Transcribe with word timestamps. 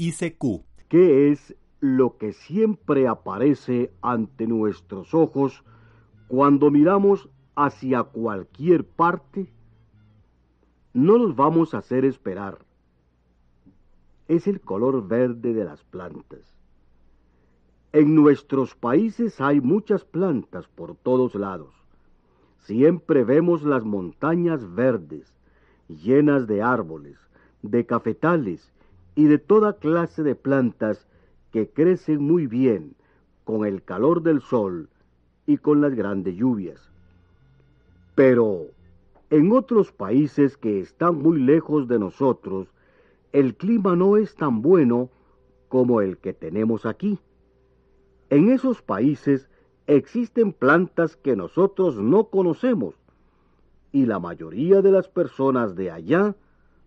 ICQ. 0.00 0.64
¿Qué 0.88 1.30
es 1.30 1.54
lo 1.78 2.16
que 2.16 2.32
siempre 2.32 3.06
aparece 3.06 3.92
ante 4.00 4.46
nuestros 4.46 5.12
ojos 5.12 5.62
cuando 6.26 6.70
miramos 6.70 7.28
hacia 7.54 8.04
cualquier 8.04 8.86
parte? 8.86 9.52
No 10.94 11.18
nos 11.18 11.36
vamos 11.36 11.74
a 11.74 11.78
hacer 11.78 12.06
esperar. 12.06 12.64
Es 14.26 14.46
el 14.46 14.62
color 14.62 15.06
verde 15.06 15.52
de 15.52 15.64
las 15.64 15.84
plantas. 15.84 16.56
En 17.92 18.14
nuestros 18.14 18.74
países 18.74 19.38
hay 19.38 19.60
muchas 19.60 20.06
plantas 20.06 20.66
por 20.66 20.96
todos 20.96 21.34
lados. 21.34 21.74
Siempre 22.60 23.22
vemos 23.22 23.64
las 23.64 23.84
montañas 23.84 24.74
verdes, 24.74 25.34
llenas 25.88 26.46
de 26.46 26.62
árboles, 26.62 27.18
de 27.60 27.84
cafetales 27.84 28.72
y 29.14 29.26
de 29.26 29.38
toda 29.38 29.78
clase 29.78 30.22
de 30.22 30.34
plantas 30.34 31.06
que 31.52 31.68
crecen 31.68 32.22
muy 32.22 32.46
bien 32.46 32.94
con 33.44 33.66
el 33.66 33.82
calor 33.82 34.22
del 34.22 34.40
sol 34.40 34.88
y 35.46 35.58
con 35.58 35.80
las 35.80 35.94
grandes 35.94 36.36
lluvias. 36.36 36.90
Pero 38.14 38.66
en 39.30 39.52
otros 39.52 39.92
países 39.92 40.56
que 40.56 40.80
están 40.80 41.18
muy 41.18 41.40
lejos 41.40 41.88
de 41.88 41.98
nosotros, 41.98 42.68
el 43.32 43.56
clima 43.56 43.96
no 43.96 44.16
es 44.16 44.34
tan 44.34 44.62
bueno 44.62 45.10
como 45.68 46.00
el 46.00 46.18
que 46.18 46.32
tenemos 46.32 46.86
aquí. 46.86 47.18
En 48.28 48.50
esos 48.50 48.82
países 48.82 49.48
existen 49.86 50.52
plantas 50.52 51.16
que 51.16 51.34
nosotros 51.36 51.96
no 51.96 52.24
conocemos 52.24 52.94
y 53.92 54.06
la 54.06 54.18
mayoría 54.18 54.82
de 54.82 54.92
las 54.92 55.08
personas 55.08 55.74
de 55.74 55.90
allá 55.90 56.36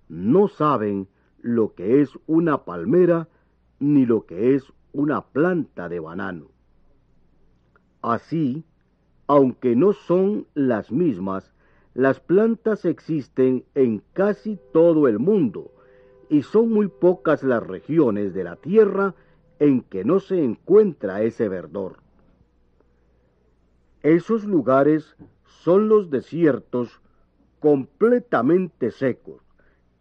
no 0.08 0.48
saben 0.48 1.08
lo 1.44 1.76
que 1.76 2.02
es 2.02 2.18
una 2.26 2.64
palmera 2.64 3.28
ni 3.80 4.08
lo 4.08 4.26
que 4.26 4.56
es 4.56 4.64
una 4.94 5.22
planta 5.22 5.90
de 5.90 6.00
banano. 6.00 6.48
Así, 8.02 8.64
aunque 9.28 9.76
no 9.76 9.94
son 9.94 10.48
las 10.54 10.92
mismas, 10.92 11.54
las 11.94 12.20
plantas 12.20 12.86
existen 12.86 13.66
en 13.76 14.02
casi 14.14 14.58
todo 14.72 15.08
el 15.08 15.20
mundo 15.20 15.72
y 16.30 16.42
son 16.44 16.72
muy 16.72 16.88
pocas 16.88 17.44
las 17.44 17.62
regiones 17.62 18.34
de 18.34 18.46
la 18.46 18.56
Tierra 18.56 19.14
en 19.60 19.82
que 19.82 20.04
no 20.06 20.20
se 20.20 20.44
encuentra 20.44 21.24
ese 21.24 21.50
verdor. 21.50 21.98
Esos 24.02 24.46
lugares 24.46 25.16
son 25.44 25.90
los 25.90 26.10
desiertos 26.10 27.02
completamente 27.60 28.92
secos, 28.92 29.42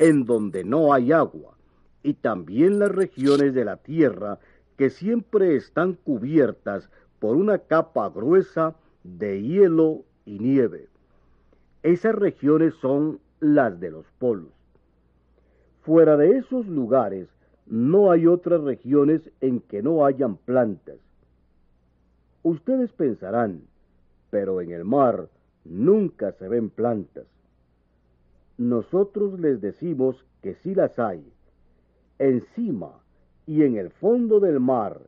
en 0.03 0.25
donde 0.25 0.65
no 0.65 0.93
hay 0.93 1.13
agua, 1.13 1.57
y 2.03 2.15
también 2.15 2.81
las 2.81 2.91
regiones 2.91 3.55
de 3.55 3.65
la 3.65 3.77
tierra 3.77 4.41
que 4.77 4.91
siempre 4.91 5.55
están 5.55 5.93
cubiertas 5.93 6.91
por 7.21 7.37
una 7.37 7.59
capa 7.59 8.09
gruesa 8.11 8.75
de 9.05 9.41
hielo 9.41 10.03
y 10.27 10.41
nieve. 10.41 10.89
Esas 11.85 12.17
regiones 12.17 12.75
son 12.81 13.21
las 13.39 13.79
de 13.79 13.93
los 13.93 14.05
polos. 14.19 14.51
Fuera 15.83 16.17
de 16.17 16.37
esos 16.37 16.67
lugares 16.67 17.29
no 17.67 18.11
hay 18.11 18.27
otras 18.27 18.61
regiones 18.61 19.31
en 19.41 19.61
que 19.61 19.85
no 19.85 20.05
hayan 20.05 20.37
plantas. 20.37 20.99
Ustedes 22.43 22.91
pensarán, 22.91 23.63
pero 24.31 24.61
en 24.61 24.73
el 24.73 24.85
mar 24.85 25.29
nunca 25.65 26.33
se 26.33 26.49
ven 26.49 26.71
plantas. 26.71 27.27
Nosotros 28.59 29.39
les 29.41 29.61
decimos 29.61 30.25
que 30.43 30.55
sí 30.55 30.75
las 30.75 30.99
hay. 30.99 31.25
Encima 32.19 32.93
y 33.47 33.63
en 33.63 33.77
el 33.77 33.91
fondo 33.91 34.41
del 34.41 34.61
mar 34.61 35.01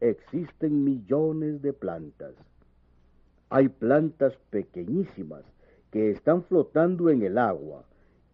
existen 0.00 0.84
millones 0.84 1.62
de 1.62 1.72
plantas. 1.72 2.34
Hay 3.48 3.68
plantas 3.68 4.36
pequeñísimas 4.50 5.44
que 5.90 6.10
están 6.10 6.42
flotando 6.42 7.10
en 7.10 7.22
el 7.22 7.38
agua 7.38 7.84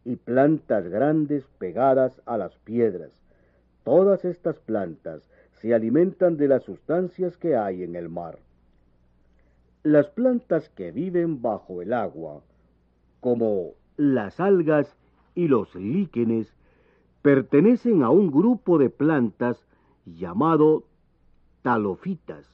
y 0.05 0.17
plantas 0.17 0.89
grandes 0.89 1.45
pegadas 1.59 2.21
a 2.25 2.39
las 2.39 2.56
piedras 2.59 3.12
Todas 3.84 4.25
estas 4.25 4.56
plantas 4.61 5.28
se 5.61 5.75
alimentan 5.75 6.37
de 6.37 6.47
las 6.47 6.62
sustancias 6.62 7.37
que 7.37 7.56
hay 7.56 7.83
en 7.83 7.97
el 7.97 8.09
mar. 8.09 8.39
Las 9.83 10.06
plantas 10.06 10.69
que 10.69 10.93
viven 10.93 11.43
bajo 11.43 11.83
el 11.83 11.93
agua, 11.93 12.43
como 13.21 13.72
las 14.03 14.41
algas 14.41 14.97
y 15.37 15.47
los 15.47 15.77
líquenes, 15.77 16.57
pertenecen 17.23 18.03
a 18.03 18.11
un 18.11 18.33
grupo 18.33 18.77
de 18.77 18.91
plantas 18.91 19.65
llamado 20.05 20.83
talofitas. 21.63 22.49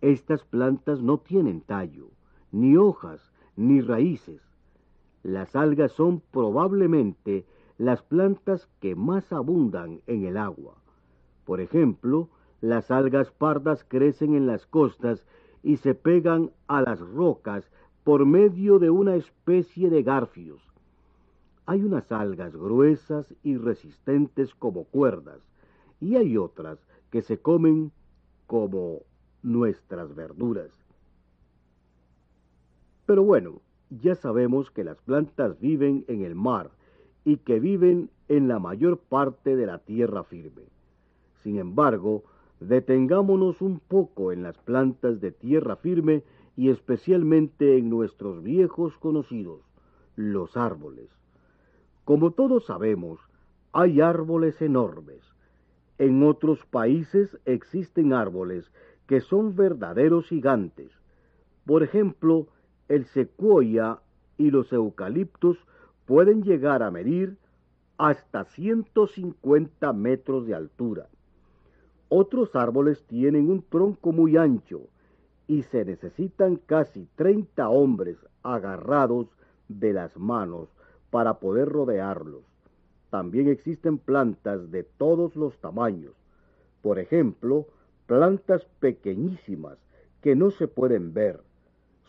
Estas 0.00 0.42
plantas 0.44 1.02
no 1.02 1.18
tienen 1.18 1.60
tallo, 1.60 2.08
ni 2.50 2.78
hojas, 2.78 3.30
ni 3.56 3.82
raíces. 3.82 4.40
Las 5.22 5.54
algas 5.54 5.92
son 5.92 6.22
probablemente 6.30 7.44
las 7.76 8.02
plantas 8.02 8.70
que 8.80 8.94
más 8.94 9.30
abundan 9.34 10.00
en 10.06 10.24
el 10.24 10.38
agua. 10.38 10.76
Por 11.44 11.60
ejemplo, 11.60 12.30
las 12.62 12.90
algas 12.90 13.30
pardas 13.32 13.84
crecen 13.84 14.34
en 14.34 14.46
las 14.46 14.66
costas 14.66 15.26
y 15.62 15.76
se 15.76 15.94
pegan 15.94 16.52
a 16.68 16.80
las 16.80 17.00
rocas 17.00 17.70
por 18.10 18.26
medio 18.26 18.80
de 18.80 18.90
una 18.90 19.14
especie 19.14 19.88
de 19.88 20.02
garfios. 20.02 20.60
Hay 21.64 21.84
unas 21.84 22.10
algas 22.10 22.56
gruesas 22.56 23.32
y 23.44 23.56
resistentes 23.56 24.52
como 24.52 24.82
cuerdas, 24.82 25.38
y 26.00 26.16
hay 26.16 26.36
otras 26.36 26.80
que 27.12 27.22
se 27.22 27.38
comen 27.38 27.92
como 28.48 29.02
nuestras 29.44 30.12
verduras. 30.16 30.72
Pero 33.06 33.22
bueno, 33.22 33.60
ya 33.90 34.16
sabemos 34.16 34.72
que 34.72 34.82
las 34.82 35.00
plantas 35.02 35.60
viven 35.60 36.04
en 36.08 36.24
el 36.24 36.34
mar 36.34 36.72
y 37.24 37.36
que 37.36 37.60
viven 37.60 38.10
en 38.26 38.48
la 38.48 38.58
mayor 38.58 38.98
parte 38.98 39.54
de 39.54 39.66
la 39.66 39.78
tierra 39.78 40.24
firme. 40.24 40.64
Sin 41.44 41.60
embargo, 41.60 42.24
detengámonos 42.58 43.62
un 43.62 43.78
poco 43.78 44.32
en 44.32 44.42
las 44.42 44.58
plantas 44.58 45.20
de 45.20 45.30
tierra 45.30 45.76
firme 45.76 46.24
y 46.60 46.68
especialmente 46.68 47.78
en 47.78 47.88
nuestros 47.88 48.42
viejos 48.42 48.94
conocidos, 48.98 49.62
los 50.14 50.58
árboles. 50.58 51.08
Como 52.04 52.32
todos 52.32 52.66
sabemos, 52.66 53.18
hay 53.72 54.02
árboles 54.02 54.60
enormes. 54.60 55.22
En 55.96 56.22
otros 56.22 56.66
países 56.66 57.30
existen 57.46 58.12
árboles 58.12 58.70
que 59.06 59.22
son 59.22 59.56
verdaderos 59.56 60.28
gigantes. 60.28 60.92
Por 61.64 61.82
ejemplo, 61.82 62.48
el 62.88 63.06
secuoya 63.06 64.00
y 64.36 64.50
los 64.50 64.70
eucaliptos 64.70 65.56
pueden 66.04 66.42
llegar 66.42 66.82
a 66.82 66.90
medir 66.90 67.38
hasta 67.96 68.44
150 68.44 69.94
metros 69.94 70.46
de 70.46 70.54
altura. 70.54 71.08
Otros 72.10 72.54
árboles 72.54 73.02
tienen 73.06 73.48
un 73.48 73.62
tronco 73.62 74.12
muy 74.12 74.36
ancho 74.36 74.90
y 75.50 75.64
se 75.64 75.84
necesitan 75.84 76.54
casi 76.64 77.08
30 77.16 77.68
hombres 77.70 78.16
agarrados 78.44 79.26
de 79.66 79.92
las 79.92 80.16
manos 80.16 80.68
para 81.10 81.40
poder 81.40 81.68
rodearlos. 81.68 82.44
También 83.10 83.48
existen 83.48 83.98
plantas 83.98 84.70
de 84.70 84.84
todos 84.84 85.34
los 85.34 85.58
tamaños. 85.58 86.12
Por 86.82 87.00
ejemplo, 87.00 87.66
plantas 88.06 88.64
pequeñísimas 88.78 89.76
que 90.20 90.36
no 90.36 90.52
se 90.52 90.68
pueden 90.68 91.14
ver. 91.14 91.40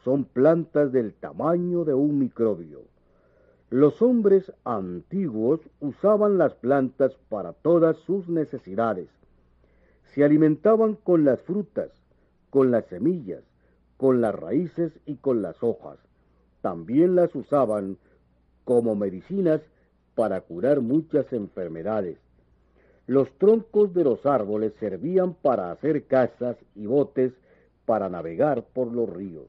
Son 0.04 0.24
plantas 0.24 0.92
del 0.92 1.16
tamaño 1.16 1.84
de 1.84 1.96
un 1.96 2.20
microbio. 2.20 2.84
Los 3.72 4.04
hombres 4.04 4.54
antiguos 4.66 5.62
usaban 5.80 6.38
las 6.38 6.54
plantas 6.54 7.16
para 7.28 7.54
todas 7.54 7.98
sus 7.98 8.30
necesidades. 8.30 9.10
Se 10.14 10.24
alimentaban 10.24 10.94
con 10.94 11.26
las 11.26 11.42
frutas, 11.42 12.01
con 12.52 12.70
las 12.70 12.86
semillas, 12.86 13.44
con 13.98 14.22
las 14.22 14.36
raíces 14.36 14.92
y 15.08 15.16
con 15.16 15.42
las 15.42 15.64
hojas. 15.64 15.98
También 16.62 17.16
las 17.16 17.34
usaban 17.34 17.98
como 18.64 18.96
medicinas 18.96 19.62
para 20.14 20.42
curar 20.42 20.82
muchas 20.82 21.34
enfermedades. 21.34 22.20
Los 23.08 23.32
troncos 23.40 23.94
de 23.94 24.04
los 24.04 24.26
árboles 24.26 24.74
servían 24.80 25.34
para 25.34 25.72
hacer 25.72 26.06
casas 26.06 26.58
y 26.76 26.86
botes 26.86 27.34
para 27.86 28.10
navegar 28.10 28.64
por 28.74 28.92
los 28.92 29.10
ríos. 29.10 29.48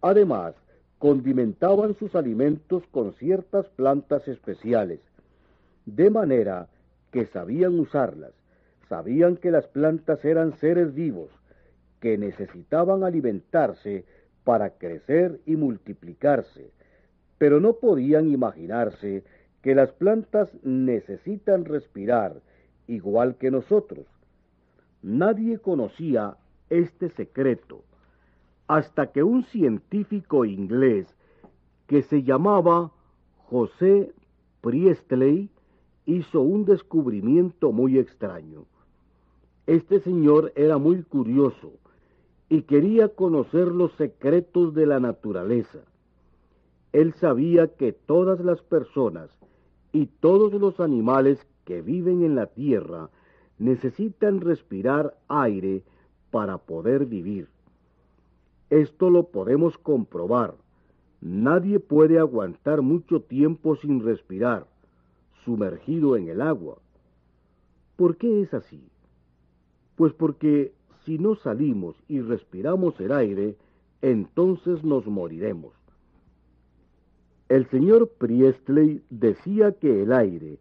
Además, 0.00 0.54
condimentaban 0.98 1.94
sus 1.96 2.14
alimentos 2.14 2.82
con 2.90 3.12
ciertas 3.14 3.66
plantas 3.70 4.26
especiales, 4.28 5.00
de 5.84 6.10
manera 6.10 6.68
que 7.10 7.26
sabían 7.26 7.78
usarlas, 7.78 8.32
sabían 8.88 9.36
que 9.36 9.50
las 9.50 9.66
plantas 9.66 10.24
eran 10.24 10.56
seres 10.58 10.94
vivos, 10.94 11.30
que 12.00 12.18
necesitaban 12.18 13.04
alimentarse 13.04 14.04
para 14.44 14.70
crecer 14.70 15.40
y 15.46 15.56
multiplicarse, 15.56 16.70
pero 17.38 17.60
no 17.60 17.74
podían 17.74 18.28
imaginarse 18.28 19.22
que 19.62 19.74
las 19.74 19.92
plantas 19.92 20.50
necesitan 20.62 21.64
respirar 21.64 22.40
igual 22.86 23.36
que 23.36 23.50
nosotros. 23.50 24.06
Nadie 25.02 25.58
conocía 25.58 26.36
este 26.70 27.10
secreto 27.10 27.84
hasta 28.66 29.12
que 29.12 29.22
un 29.22 29.44
científico 29.44 30.44
inglés 30.44 31.06
que 31.86 32.02
se 32.02 32.22
llamaba 32.22 32.92
José 33.46 34.12
Priestley 34.60 35.50
hizo 36.06 36.40
un 36.40 36.64
descubrimiento 36.64 37.72
muy 37.72 37.98
extraño. 37.98 38.64
Este 39.66 40.00
señor 40.00 40.52
era 40.54 40.78
muy 40.78 41.02
curioso 41.02 41.72
y 42.50 42.62
quería 42.62 43.08
conocer 43.08 43.68
los 43.68 43.92
secretos 43.92 44.74
de 44.74 44.84
la 44.84 44.98
naturaleza. 44.98 45.78
Él 46.92 47.14
sabía 47.14 47.68
que 47.68 47.92
todas 47.92 48.40
las 48.40 48.60
personas 48.60 49.30
y 49.92 50.06
todos 50.06 50.52
los 50.54 50.80
animales 50.80 51.46
que 51.64 51.80
viven 51.80 52.24
en 52.24 52.34
la 52.34 52.46
tierra 52.46 53.08
necesitan 53.58 54.40
respirar 54.40 55.16
aire 55.28 55.84
para 56.32 56.58
poder 56.58 57.06
vivir. 57.06 57.48
Esto 58.68 59.10
lo 59.10 59.28
podemos 59.28 59.78
comprobar. 59.78 60.54
Nadie 61.20 61.78
puede 61.78 62.18
aguantar 62.18 62.82
mucho 62.82 63.20
tiempo 63.22 63.76
sin 63.76 64.02
respirar, 64.02 64.66
sumergido 65.44 66.16
en 66.16 66.28
el 66.28 66.40
agua. 66.40 66.78
¿Por 67.94 68.16
qué 68.16 68.42
es 68.42 68.52
así? 68.54 68.82
Pues 69.94 70.12
porque 70.14 70.72
si 71.04 71.18
no 71.18 71.34
salimos 71.36 71.96
y 72.08 72.20
respiramos 72.20 72.98
el 73.00 73.12
aire, 73.12 73.56
entonces 74.02 74.82
nos 74.84 75.06
moriremos. 75.06 75.72
El 77.48 77.68
señor 77.68 78.08
Priestley 78.18 79.02
decía 79.10 79.72
que 79.72 80.02
el 80.02 80.12
aire, 80.12 80.58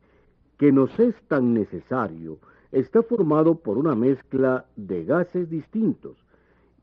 que 0.58 0.72
nos 0.72 1.00
es 1.00 1.16
tan 1.28 1.54
necesario, 1.54 2.40
está 2.72 3.04
formado 3.04 3.56
por 3.56 3.78
una 3.78 3.96
mezcla 3.96 4.66
de 4.76 5.06
gases 5.06 5.50
distintos, 5.50 6.18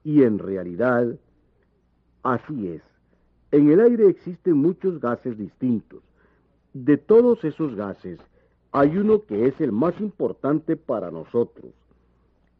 y 0.04 0.22
en 0.22 0.38
realidad, 0.38 1.18
así 2.22 2.68
es. 2.68 2.82
En 3.50 3.70
el 3.70 3.80
aire 3.80 4.08
existen 4.08 4.56
muchos 4.58 5.00
gases 5.00 5.36
distintos. 5.36 6.02
De 6.72 6.96
todos 6.96 7.42
esos 7.44 7.74
gases, 7.74 8.20
hay 8.70 8.96
uno 8.96 9.22
que 9.22 9.46
es 9.46 9.60
el 9.60 9.72
más 9.72 10.00
importante 10.00 10.76
para 10.76 11.10
nosotros, 11.10 11.72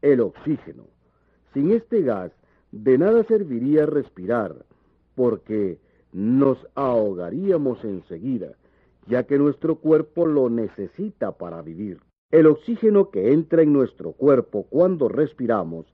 el 0.01 0.21
oxígeno. 0.21 0.85
Sin 1.53 1.71
este 1.71 2.01
gas, 2.01 2.31
de 2.71 2.97
nada 2.97 3.23
serviría 3.23 3.85
respirar, 3.85 4.65
porque 5.15 5.79
nos 6.11 6.57
ahogaríamos 6.75 7.83
enseguida, 7.83 8.53
ya 9.07 9.23
que 9.23 9.37
nuestro 9.37 9.75
cuerpo 9.75 10.25
lo 10.25 10.49
necesita 10.49 11.31
para 11.31 11.61
vivir. 11.61 11.99
El 12.29 12.47
oxígeno 12.47 13.09
que 13.09 13.31
entra 13.31 13.61
en 13.61 13.71
nuestro 13.71 14.11
cuerpo 14.11 14.67
cuando 14.69 15.07
respiramos 15.07 15.85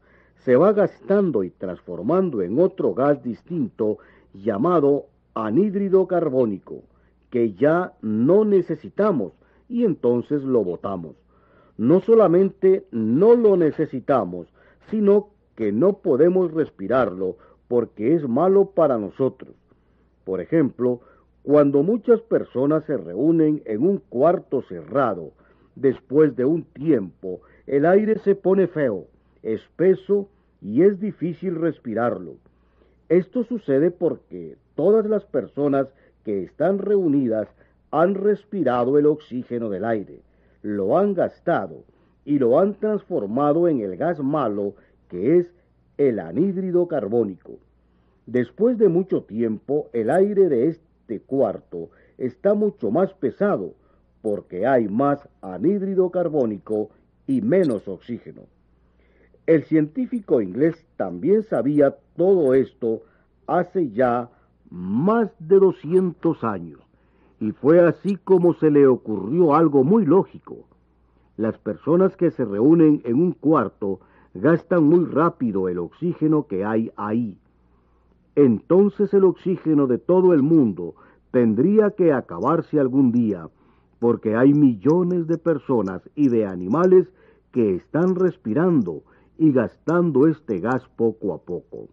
se 0.43 0.55
va 0.55 0.73
gastando 0.73 1.43
y 1.43 1.51
transformando 1.51 2.41
en 2.41 2.59
otro 2.59 2.93
gas 2.93 3.23
distinto 3.23 3.99
llamado 4.33 5.05
anhídrido 5.35 6.07
carbónico, 6.07 6.83
que 7.29 7.53
ya 7.53 7.93
no 8.01 8.45
necesitamos 8.45 9.33
y 9.69 9.85
entonces 9.85 10.43
lo 10.43 10.63
botamos. 10.63 11.15
No 11.83 11.99
solamente 11.99 12.85
no 12.91 13.35
lo 13.35 13.57
necesitamos, 13.57 14.47
sino 14.89 15.31
que 15.57 15.73
no 15.73 15.97
podemos 15.97 16.53
respirarlo 16.53 17.35
porque 17.67 18.13
es 18.13 18.25
malo 18.25 18.67
para 18.67 18.97
nosotros. 18.97 19.53
Por 20.23 20.39
ejemplo, 20.39 21.01
cuando 21.41 21.83
muchas 21.83 22.21
personas 22.21 22.85
se 22.85 22.95
reúnen 22.95 23.61
en 23.65 23.85
un 23.85 23.97
cuarto 23.97 24.61
cerrado, 24.61 25.33
después 25.75 26.37
de 26.37 26.45
un 26.45 26.63
tiempo, 26.63 27.41
el 27.67 27.85
aire 27.85 28.17
se 28.19 28.33
pone 28.33 28.67
feo 28.67 29.07
espeso 29.41 30.29
y 30.61 30.83
es 30.83 31.01
difícil 31.01 31.55
respirarlo. 31.55 32.35
Esto 33.09 33.43
sucede 33.43 33.91
porque 33.91 34.55
todas 34.75 35.05
las 35.05 35.25
personas 35.25 35.87
que 36.23 36.43
están 36.43 36.79
reunidas 36.79 37.49
han 37.91 38.15
respirado 38.15 38.97
el 38.97 39.05
oxígeno 39.05 39.67
del 39.67 39.83
aire, 39.83 40.21
lo 40.63 40.97
han 40.97 41.13
gastado 41.13 41.83
y 42.25 42.39
lo 42.39 42.59
han 42.59 42.73
transformado 42.73 43.67
en 43.67 43.81
el 43.81 43.95
gas 43.97 44.19
malo 44.19 44.73
que 45.09 45.37
es 45.37 45.53
el 45.97 46.19
anhídrido 46.19 46.87
carbónico. 46.87 47.59
Después 48.25 48.77
de 48.77 48.87
mucho 48.87 49.23
tiempo, 49.23 49.89
el 49.93 50.09
aire 50.09 50.49
de 50.49 50.69
este 50.69 51.19
cuarto 51.19 51.89
está 52.17 52.55
mucho 52.55 52.89
más 52.89 53.13
pesado 53.13 53.75
porque 54.21 54.65
hay 54.65 54.87
más 54.87 55.27
anhídrido 55.41 56.09
carbónico 56.09 56.89
y 57.27 57.41
menos 57.41 57.87
oxígeno. 57.87 58.43
El 59.45 59.63
científico 59.63 60.41
inglés 60.41 60.85
también 60.95 61.43
sabía 61.43 61.97
todo 62.15 62.53
esto 62.53 63.03
hace 63.45 63.91
ya 63.91 64.29
más 64.69 65.29
de 65.39 65.59
200 65.59 66.43
años, 66.45 66.79
y 67.43 67.51
fue 67.51 67.81
así 67.81 68.15
como 68.15 68.53
se 68.53 68.71
le 68.71 68.87
ocurrió 68.87 69.53
algo 69.53 69.83
muy 69.83 70.05
lógico. 70.05 70.59
Las 71.35 71.57
personas 71.57 72.15
que 72.15 72.31
se 72.31 72.45
reúnen 72.45 73.01
en 73.03 73.21
un 73.21 73.33
cuarto 73.33 73.99
gastan 74.33 74.85
muy 74.85 75.03
rápido 75.03 75.67
el 75.67 75.79
oxígeno 75.79 76.47
que 76.47 76.63
hay 76.63 76.89
ahí. 76.95 77.37
Entonces 78.35 79.13
el 79.13 79.25
oxígeno 79.25 79.87
de 79.87 79.97
todo 79.97 80.31
el 80.31 80.41
mundo 80.41 80.95
tendría 81.31 81.91
que 81.91 82.13
acabarse 82.13 82.79
algún 82.79 83.11
día, 83.11 83.49
porque 83.99 84.37
hay 84.37 84.53
millones 84.53 85.27
de 85.27 85.37
personas 85.37 86.01
y 86.15 86.29
de 86.29 86.45
animales 86.45 87.11
que 87.51 87.75
están 87.75 88.15
respirando 88.15 89.03
y 89.37 89.51
gastando 89.51 90.27
este 90.27 90.61
gas 90.61 90.87
poco 90.95 91.33
a 91.33 91.39
poco. 91.39 91.89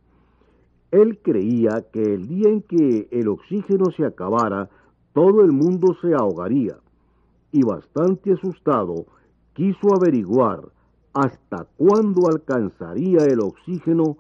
Él 0.93 1.19
creía 1.19 1.87
que 1.93 2.03
el 2.03 2.29
día 2.29 2.51
en 2.51 2.63
que 2.63 3.09
el 3.11 3.27
oxígeno 3.27 3.91
se 3.91 4.05
acabara, 4.05 4.71
todo 5.13 5.43
el 5.43 5.53
mundo 5.53 5.97
se 6.01 6.15
ahogaría, 6.15 6.77
y 7.53 7.63
bastante 7.63 8.33
asustado, 8.33 9.07
quiso 9.55 9.95
averiguar 9.95 10.69
hasta 11.13 11.67
cuándo 11.77 12.29
alcanzaría 12.29 13.25
el 13.25 13.41
oxígeno 13.41 14.17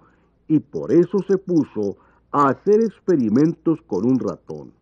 y 0.49 0.59
por 0.59 0.93
eso 0.93 1.19
se 1.29 1.39
puso 1.39 1.97
a 2.33 2.49
hacer 2.49 2.83
experimentos 2.83 3.79
con 3.87 4.05
un 4.05 4.19
ratón. 4.19 4.73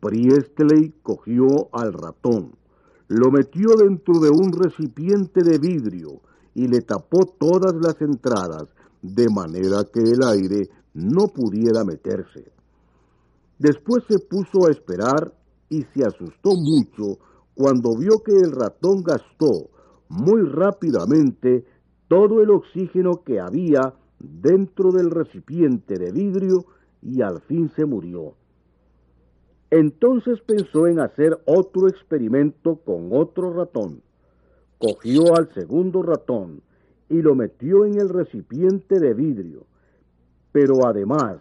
Priestley 0.00 0.94
cogió 1.02 1.68
al 1.72 1.92
ratón, 1.92 2.52
lo 3.08 3.30
metió 3.30 3.76
dentro 3.76 4.20
de 4.20 4.30
un 4.30 4.52
recipiente 4.52 5.42
de 5.42 5.58
vidrio 5.58 6.20
y 6.54 6.68
le 6.68 6.80
tapó 6.80 7.26
todas 7.26 7.74
las 7.74 8.00
entradas, 8.00 8.68
de 9.02 9.28
manera 9.28 9.84
que 9.92 10.00
el 10.00 10.22
aire 10.22 10.68
no 10.94 11.28
pudiera 11.28 11.84
meterse. 11.84 12.52
Después 13.60 14.02
se 14.08 14.18
puso 14.18 14.66
a 14.66 14.70
esperar 14.72 15.32
y 15.68 15.82
se 15.94 16.04
asustó 16.04 16.50
mucho 16.56 17.20
cuando 17.54 17.96
vio 17.96 18.24
que 18.24 18.32
el 18.32 18.50
ratón 18.50 19.04
gastó 19.04 19.70
muy 20.08 20.42
rápidamente 20.42 21.64
todo 22.08 22.42
el 22.42 22.50
oxígeno 22.50 23.22
que 23.24 23.38
había 23.38 23.94
dentro 24.18 24.90
del 24.90 25.12
recipiente 25.12 25.96
de 25.96 26.10
vidrio 26.10 26.64
y 27.00 27.22
al 27.22 27.40
fin 27.42 27.70
se 27.76 27.84
murió. 27.84 28.34
Entonces 29.70 30.40
pensó 30.40 30.88
en 30.88 30.98
hacer 30.98 31.38
otro 31.46 31.86
experimento 31.86 32.80
con 32.84 33.10
otro 33.12 33.52
ratón 33.52 34.02
cogió 34.80 35.36
al 35.36 35.52
segundo 35.52 36.02
ratón 36.02 36.62
y 37.10 37.20
lo 37.20 37.34
metió 37.34 37.84
en 37.84 38.00
el 38.00 38.08
recipiente 38.08 38.98
de 38.98 39.12
vidrio, 39.12 39.66
pero 40.52 40.86
además, 40.86 41.36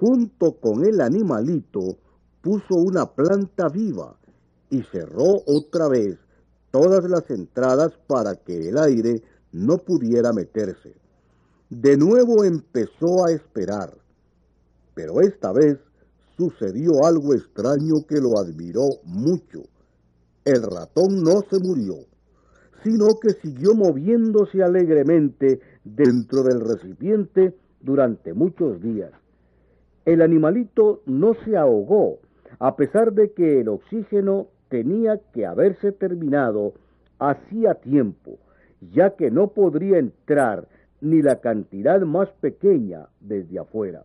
junto 0.00 0.52
con 0.52 0.86
el 0.86 1.02
animalito, 1.02 1.98
puso 2.40 2.74
una 2.74 3.04
planta 3.04 3.68
viva 3.68 4.16
y 4.70 4.82
cerró 4.84 5.42
otra 5.46 5.88
vez 5.88 6.16
todas 6.70 7.04
las 7.04 7.30
entradas 7.30 7.92
para 8.06 8.34
que 8.36 8.70
el 8.70 8.78
aire 8.78 9.22
no 9.52 9.76
pudiera 9.76 10.32
meterse. 10.32 10.94
De 11.68 11.98
nuevo 11.98 12.44
empezó 12.44 13.26
a 13.26 13.32
esperar, 13.32 13.92
pero 14.94 15.20
esta 15.20 15.52
vez 15.52 15.76
sucedió 16.34 17.04
algo 17.04 17.34
extraño 17.34 18.06
que 18.08 18.22
lo 18.22 18.38
admiró 18.38 18.88
mucho. 19.04 19.64
El 20.46 20.62
ratón 20.62 21.22
no 21.22 21.42
se 21.50 21.58
murió, 21.58 21.96
sino 22.82 23.20
que 23.20 23.34
siguió 23.42 23.74
moviéndose 23.74 24.62
alegremente 24.62 25.60
dentro 25.84 26.42
del 26.42 26.60
recipiente 26.60 27.54
durante 27.82 28.32
muchos 28.32 28.80
días. 28.80 29.12
El 30.04 30.22
animalito 30.22 31.02
no 31.06 31.34
se 31.44 31.56
ahogó, 31.56 32.18
a 32.58 32.76
pesar 32.76 33.12
de 33.12 33.32
que 33.32 33.60
el 33.60 33.68
oxígeno 33.68 34.48
tenía 34.68 35.20
que 35.32 35.46
haberse 35.46 35.92
terminado 35.92 36.72
hacía 37.18 37.74
tiempo, 37.74 38.38
ya 38.92 39.10
que 39.10 39.30
no 39.30 39.48
podría 39.48 39.98
entrar 39.98 40.66
ni 41.00 41.22
la 41.22 41.36
cantidad 41.36 42.00
más 42.00 42.30
pequeña 42.40 43.08
desde 43.20 43.58
afuera. 43.58 44.02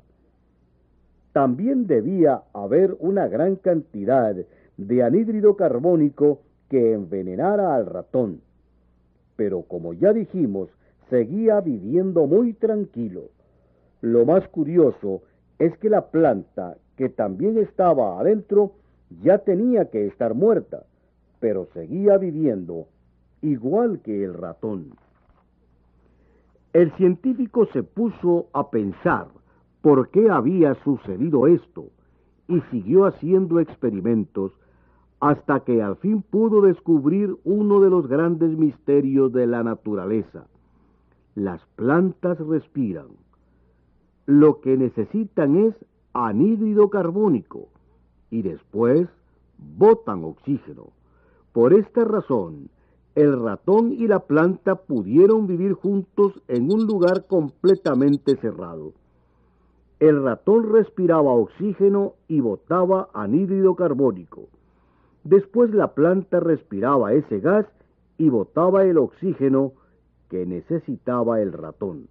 También 1.33 1.87
debía 1.87 2.43
haber 2.53 2.95
una 2.99 3.27
gran 3.27 3.55
cantidad 3.55 4.35
de 4.77 5.03
anhídrido 5.03 5.55
carbónico 5.55 6.41
que 6.69 6.93
envenenara 6.93 7.75
al 7.75 7.85
ratón. 7.85 8.41
Pero 9.35 9.63
como 9.63 9.93
ya 9.93 10.13
dijimos, 10.13 10.69
seguía 11.09 11.59
viviendo 11.61 12.25
muy 12.25 12.53
tranquilo. 12.53 13.29
Lo 14.01 14.25
más 14.25 14.47
curioso 14.47 15.23
es 15.59 15.77
que 15.77 15.89
la 15.89 16.07
planta, 16.07 16.77
que 16.97 17.09
también 17.09 17.57
estaba 17.57 18.19
adentro, 18.19 18.73
ya 19.21 19.39
tenía 19.39 19.89
que 19.89 20.07
estar 20.07 20.33
muerta, 20.33 20.83
pero 21.39 21.67
seguía 21.73 22.17
viviendo 22.17 22.87
igual 23.41 23.99
que 24.01 24.23
el 24.23 24.33
ratón. 24.33 24.93
El 26.73 26.91
científico 26.97 27.67
se 27.67 27.83
puso 27.83 28.47
a 28.53 28.69
pensar 28.69 29.27
por 29.81 30.09
qué 30.09 30.29
había 30.29 30.75
sucedido 30.83 31.47
esto 31.47 31.85
y 32.47 32.59
siguió 32.71 33.05
haciendo 33.05 33.59
experimentos 33.59 34.51
hasta 35.19 35.61
que 35.61 35.81
al 35.81 35.95
fin 35.97 36.21
pudo 36.21 36.61
descubrir 36.61 37.35
uno 37.43 37.79
de 37.79 37.89
los 37.89 38.07
grandes 38.07 38.57
misterios 38.57 39.31
de 39.31 39.47
la 39.47 39.63
naturaleza. 39.63 40.47
Las 41.35 41.61
plantas 41.75 42.37
respiran. 42.39 43.07
Lo 44.25 44.59
que 44.61 44.75
necesitan 44.75 45.55
es 45.55 45.75
anhídrido 46.13 46.89
carbónico 46.89 47.67
y 48.31 48.41
después 48.41 49.07
botan 49.57 50.23
oxígeno. 50.23 50.87
Por 51.53 51.73
esta 51.73 52.03
razón, 52.03 52.69
el 53.13 53.39
ratón 53.39 53.93
y 53.93 54.07
la 54.07 54.19
planta 54.19 54.75
pudieron 54.75 55.47
vivir 55.47 55.73
juntos 55.73 56.33
en 56.47 56.71
un 56.71 56.85
lugar 56.85 57.27
completamente 57.27 58.35
cerrado. 58.37 58.93
El 59.99 60.23
ratón 60.23 60.71
respiraba 60.71 61.31
oxígeno 61.31 62.15
y 62.27 62.41
botaba 62.41 63.09
anhídrido 63.13 63.75
carbónico. 63.75 64.49
Después 65.23 65.73
la 65.73 65.93
planta 65.93 66.39
respiraba 66.39 67.13
ese 67.13 67.39
gas 67.39 67.65
y 68.17 68.29
botaba 68.29 68.83
el 68.83 68.97
oxígeno 68.97 69.73
que 70.29 70.45
necesitaba 70.45 71.41
el 71.41 71.53
ratón. 71.53 72.07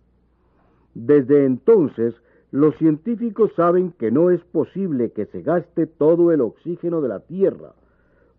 Desde 0.95 1.45
entonces, 1.45 2.15
los 2.51 2.77
científicos 2.77 3.51
saben 3.57 3.93
que 3.93 4.11
no 4.11 4.31
es 4.31 4.41
posible 4.45 5.11
que 5.11 5.27
se 5.27 5.43
gaste 5.43 5.87
todo 5.87 6.31
el 6.31 6.41
oxígeno 6.41 7.01
de 7.01 7.09
la 7.09 7.21
Tierra, 7.21 7.73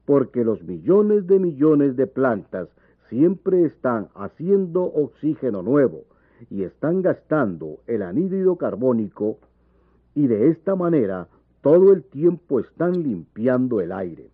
porque 0.06 0.46
los 0.46 0.64
millones 0.64 1.28
de 1.28 1.40
millones 1.40 1.96
de 1.96 2.08
plantas 2.08 2.70
siempre 3.10 3.66
están 3.66 4.08
haciendo 4.16 4.84
oxígeno 4.84 5.62
nuevo 5.62 6.06
y 6.50 6.64
están 6.64 7.02
gastando 7.02 7.80
el 7.88 8.04
anhídrido 8.04 8.56
carbónico 8.56 9.38
y 10.14 10.28
de 10.28 10.50
esta 10.50 10.76
manera 10.76 11.28
todo 11.62 11.92
el 11.92 12.04
tiempo 12.04 12.60
están 12.60 13.04
limpiando 13.04 13.82
el 13.82 13.92
aire. 13.92 14.30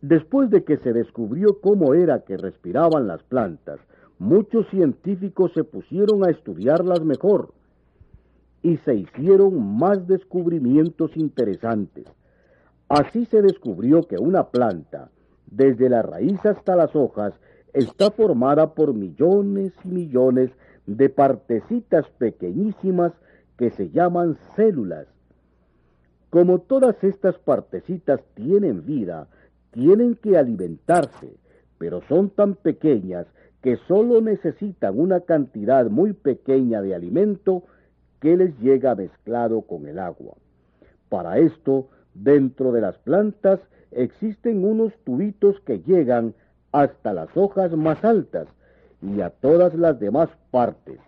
Después 0.00 0.50
de 0.50 0.64
que 0.64 0.78
se 0.78 0.92
descubrió 0.92 1.60
cómo 1.60 1.94
era 1.94 2.20
que 2.24 2.36
respiraban 2.36 3.06
las 3.06 3.22
plantas, 3.24 3.78
muchos 4.22 4.68
científicos 4.68 5.50
se 5.52 5.64
pusieron 5.64 6.24
a 6.24 6.30
estudiarlas 6.30 7.04
mejor 7.04 7.52
y 8.62 8.76
se 8.76 8.94
hicieron 8.94 9.76
más 9.76 10.06
descubrimientos 10.06 11.16
interesantes. 11.16 12.06
Así 12.88 13.24
se 13.24 13.42
descubrió 13.42 14.04
que 14.04 14.18
una 14.18 14.44
planta, 14.50 15.10
desde 15.50 15.88
la 15.88 16.02
raíz 16.02 16.38
hasta 16.46 16.76
las 16.76 16.94
hojas, 16.94 17.34
está 17.72 18.12
formada 18.12 18.74
por 18.74 18.94
millones 18.94 19.72
y 19.82 19.88
millones 19.88 20.50
de 20.86 21.08
partecitas 21.08 22.08
pequeñísimas 22.18 23.12
que 23.58 23.70
se 23.70 23.90
llaman 23.90 24.38
células. 24.54 25.08
Como 26.30 26.60
todas 26.60 27.02
estas 27.02 27.36
partecitas 27.40 28.20
tienen 28.34 28.86
vida, 28.86 29.26
tienen 29.72 30.14
que 30.14 30.38
alimentarse, 30.38 31.34
pero 31.78 32.02
son 32.08 32.30
tan 32.30 32.54
pequeñas 32.54 33.26
que 33.62 33.76
solo 33.88 34.20
necesitan 34.20 34.98
una 34.98 35.20
cantidad 35.20 35.86
muy 35.86 36.12
pequeña 36.12 36.82
de 36.82 36.94
alimento 36.94 37.62
que 38.20 38.36
les 38.36 38.58
llega 38.60 38.94
mezclado 38.94 39.62
con 39.62 39.86
el 39.86 39.98
agua. 39.98 40.34
Para 41.08 41.38
esto, 41.38 41.88
dentro 42.14 42.72
de 42.72 42.80
las 42.80 42.98
plantas 42.98 43.60
existen 43.90 44.64
unos 44.64 44.92
tubitos 45.04 45.60
que 45.60 45.80
llegan 45.80 46.34
hasta 46.72 47.12
las 47.12 47.28
hojas 47.36 47.72
más 47.72 48.02
altas 48.04 48.48
y 49.00 49.20
a 49.20 49.30
todas 49.30 49.74
las 49.74 49.98
demás 50.00 50.28
partes. 50.50 50.98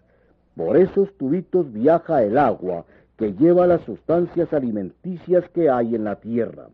Por 0.56 0.76
esos 0.76 1.12
tubitos 1.16 1.72
viaja 1.72 2.22
el 2.22 2.38
agua 2.38 2.84
que 3.16 3.32
lleva 3.32 3.66
las 3.66 3.82
sustancias 3.82 4.52
alimenticias 4.52 5.48
que 5.50 5.70
hay 5.70 5.94
en 5.94 6.04
la 6.04 6.16
tierra 6.16 6.68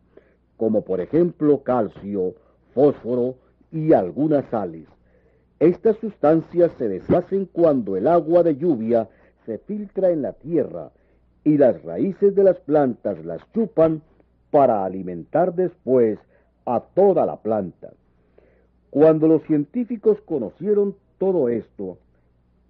como 0.60 0.82
por 0.82 1.00
ejemplo 1.00 1.62
calcio, 1.62 2.34
fósforo 2.74 3.36
y 3.72 3.94
algunas 3.94 4.44
sales. 4.50 4.86
Estas 5.60 5.98
sustancias 5.98 6.72
se 6.78 6.88
deshacen 6.88 7.44
cuando 7.44 7.94
el 7.94 8.06
agua 8.06 8.42
de 8.42 8.56
lluvia 8.56 9.10
se 9.44 9.58
filtra 9.58 10.10
en 10.10 10.22
la 10.22 10.32
tierra 10.32 10.90
y 11.44 11.58
las 11.58 11.82
raíces 11.82 12.34
de 12.34 12.44
las 12.44 12.58
plantas 12.60 13.22
las 13.26 13.42
chupan 13.52 14.00
para 14.50 14.86
alimentar 14.86 15.54
después 15.54 16.18
a 16.64 16.80
toda 16.80 17.26
la 17.26 17.36
planta. 17.36 17.92
Cuando 18.88 19.28
los 19.28 19.42
científicos 19.42 20.18
conocieron 20.22 20.96
todo 21.18 21.50
esto, 21.50 21.98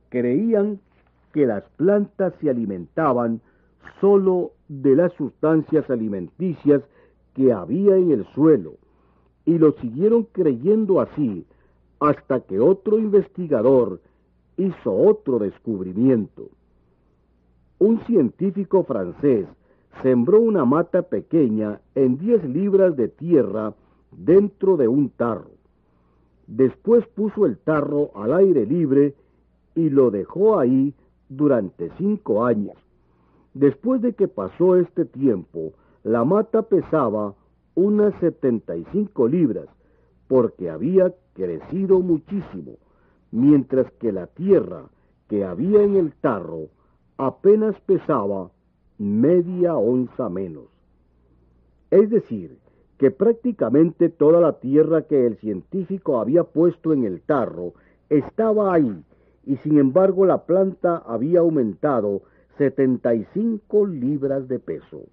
creían 0.09 0.80
que 1.32 1.47
las 1.47 1.62
plantas 1.76 2.35
se 2.40 2.50
alimentaban 2.50 3.40
sólo 4.00 4.50
de 4.66 4.97
las 4.97 5.12
sustancias 5.12 5.88
alimenticias 5.88 6.82
que 7.35 7.52
había 7.52 7.94
en 7.94 8.11
el 8.11 8.26
suelo, 8.35 8.75
y 9.44 9.59
lo 9.59 9.73
siguieron 9.80 10.25
creyendo 10.32 11.00
así 11.00 11.47
hasta 12.00 12.40
que 12.40 12.59
otro 12.59 12.99
investigador 12.99 14.00
hizo 14.57 14.92
otro 14.92 15.38
descubrimiento. 15.38 16.49
Un 17.78 18.00
científico 18.07 18.85
francés 18.85 19.47
sembró 20.02 20.40
una 20.40 20.64
mata 20.64 21.02
pequeña 21.02 21.80
en 21.95 22.19
diez 22.19 22.42
libras 22.45 22.97
de 22.97 23.09
tierra 23.09 23.75
dentro 24.12 24.76
de 24.76 24.88
un 24.88 25.11
tarro. 25.11 25.50
Después 26.47 27.07
puso 27.14 27.47
el 27.47 27.59
tarro 27.59 28.11
al 28.14 28.33
aire 28.35 28.66
libre 28.66 29.14
y 29.75 29.88
lo 29.88 30.11
dejó 30.11 30.59
ahí 30.59 30.95
durante 31.28 31.90
cinco 31.97 32.45
años. 32.45 32.76
Después 33.54 34.00
de 34.00 34.14
que 34.14 34.28
pasó 34.28 34.76
este 34.76 35.04
tiempo, 35.04 35.73
la 36.02 36.25
mata 36.25 36.62
pesaba 36.62 37.35
unas 37.75 38.14
75 38.21 39.28
libras, 39.28 39.66
porque 40.30 40.70
había 40.70 41.12
crecido 41.34 41.99
muchísimo, 41.99 42.76
mientras 43.32 43.90
que 43.94 44.12
la 44.12 44.28
tierra 44.28 44.84
que 45.28 45.44
había 45.44 45.82
en 45.82 45.96
el 45.96 46.12
tarro 46.12 46.68
apenas 47.16 47.75
pesaba 47.80 48.52
media 48.96 49.75
onza 49.75 50.28
menos. 50.28 50.66
Es 51.90 52.08
decir, 52.10 52.58
que 52.96 53.10
prácticamente 53.10 54.08
toda 54.08 54.40
la 54.40 54.60
tierra 54.60 55.02
que 55.02 55.26
el 55.26 55.37
científico 55.38 56.20
había 56.20 56.44
puesto 56.44 56.92
en 56.92 57.02
el 57.02 57.22
tarro 57.22 57.72
estaba 58.08 58.72
ahí, 58.72 59.02
y 59.44 59.56
sin 59.56 59.78
embargo 59.78 60.26
la 60.26 60.46
planta 60.46 60.99
había 61.08 61.40
aumentado 61.40 62.22
75 62.56 63.84
libras 63.84 64.46
de 64.46 64.60
peso. 64.60 65.06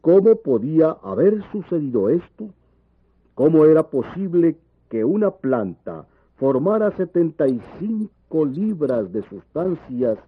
¿Cómo 0.00 0.36
podía 0.36 0.90
haber 1.02 1.42
sucedido 1.50 2.10
esto? 2.10 2.50
¿Cómo 3.34 3.64
era 3.64 3.84
posible 3.84 4.56
que 4.90 5.04
una 5.04 5.30
planta 5.30 6.06
formara 6.36 6.94
75 6.96 8.44
libras 8.44 9.10
de 9.10 9.22
sustancias 9.22 10.18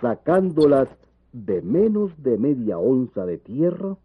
sacándolas 0.00 0.88
de 1.32 1.60
menos 1.60 2.10
de 2.22 2.38
media 2.38 2.78
onza 2.78 3.26
de 3.26 3.36
tierra? 3.36 3.96